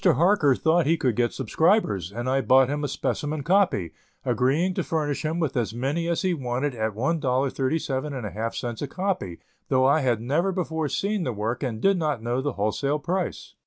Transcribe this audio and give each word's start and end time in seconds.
Harker 0.03 0.55
thought 0.55 0.87
he 0.87 0.97
could 0.97 1.15
get 1.15 1.31
subscribers, 1.31 2.11
and 2.11 2.27
I 2.27 2.41
bought 2.41 2.69
him 2.69 2.83
a 2.83 2.87
specimen 2.87 3.43
copy, 3.43 3.93
agreeing 4.25 4.73
to 4.73 4.83
furnish 4.83 5.23
him 5.23 5.39
with 5.39 5.55
as 5.55 5.75
many 5.75 6.07
as 6.07 6.23
he 6.23 6.33
wanted 6.33 6.73
at 6.73 6.95
$1.37½ 6.95 8.81
a 8.81 8.87
copy, 8.87 9.37
though 9.69 9.85
I 9.85 9.99
had 9.99 10.19
never 10.19 10.51
before 10.51 10.89
seen 10.89 11.21
the 11.23 11.31
work 11.33 11.61
and 11.61 11.79
did 11.79 11.99
not 11.99 12.23
know 12.23 12.41
the 12.41 12.53
wholesale 12.53 12.97
price. 12.97 13.53